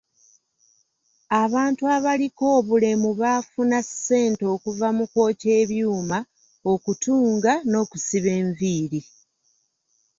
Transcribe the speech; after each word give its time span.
Abantu 1.43 1.83
abaliko 1.95 2.43
obulemu 2.57 3.09
baafuna 3.21 3.79
ssente 3.87 4.43
okuva 4.55 4.87
mu 4.97 5.05
kwokya 5.11 5.51
ebyuma, 5.61 6.19
okutunga 6.71 7.53
n'okusiba 7.69 8.29
enviiri. 8.41 9.01